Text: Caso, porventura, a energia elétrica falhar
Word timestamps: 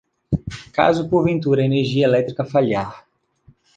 Caso, 0.73 1.07
porventura, 1.07 1.61
a 1.61 1.65
energia 1.65 2.05
elétrica 2.07 2.43
falhar 2.43 3.05